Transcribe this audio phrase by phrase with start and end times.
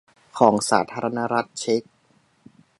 [0.37, 1.83] ของสาธารณรัฐเชก